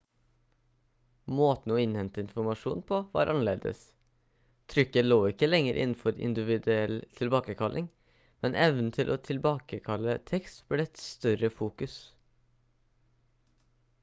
[1.39, 3.83] måten å innhente informasjon på var annerledes
[4.73, 7.87] trykket lå ikke lenger innenfor individuell tilbakekalling
[8.47, 11.99] men evnen til å tilbakekalle tekst ble et større fokus